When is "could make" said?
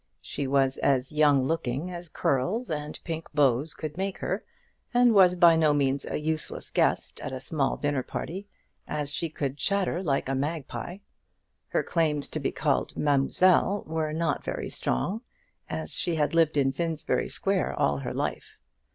3.75-4.17